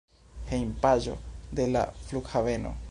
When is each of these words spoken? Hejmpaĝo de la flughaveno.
Hejmpaĝo 0.51 1.15
de 1.61 1.71
la 1.77 1.87
flughaveno. 2.09 2.79